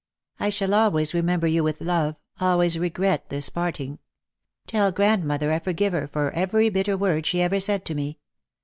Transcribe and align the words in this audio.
"I 0.39 0.49
shall 0.49 0.73
always 0.73 1.13
remember 1.13 1.45
you 1.45 1.63
with 1.63 1.79
love, 1.79 2.15
always 2.39 2.79
regret 2.79 3.29
this 3.29 3.49
parting. 3.49 3.99
Tell 4.65 4.91
grandmother 4.91 5.53
I 5.53 5.59
forgive 5.59 5.93
her 5.93 6.07
for 6.07 6.31
every 6.31 6.69
bitter 6.69 6.97
word 6.97 7.27
she 7.27 7.39
ever 7.39 7.59
said 7.59 7.85
to 7.85 7.93
me. 7.93 8.17